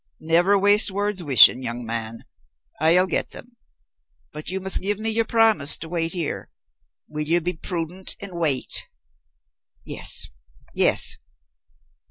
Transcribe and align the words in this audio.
"Never 0.19 0.57
waste 0.57 0.89
words 0.89 1.21
wishing, 1.21 1.61
young 1.61 1.85
man. 1.85 2.25
I'll 2.79 3.05
get 3.05 3.29
them. 3.33 3.55
But 4.33 4.49
you 4.49 4.59
must 4.59 4.81
give 4.81 4.97
me 4.99 5.11
your 5.11 5.25
promise 5.25 5.77
to 5.77 5.87
wait 5.87 6.13
here. 6.13 6.49
Will 7.07 7.27
you 7.27 7.39
be 7.39 7.53
prudent 7.53 8.15
and 8.19 8.31
wait?" 8.31 8.87
"Yes, 9.85 10.29
yes." 10.73 11.17